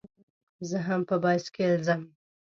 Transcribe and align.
زه 0.69 0.77
هم 0.87 1.01
په 1.09 1.15
بایسکل 1.23 1.71
ځم. 1.85 2.01